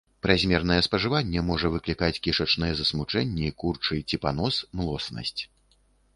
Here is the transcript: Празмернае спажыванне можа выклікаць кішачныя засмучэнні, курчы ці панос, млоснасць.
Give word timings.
Празмернае 0.25 0.77
спажыванне 0.87 1.43
можа 1.49 1.67
выклікаць 1.75 2.19
кішачныя 2.29 2.73
засмучэнні, 2.81 3.53
курчы 3.65 4.01
ці 4.09 4.15
панос, 4.27 4.55
млоснасць. 4.83 5.41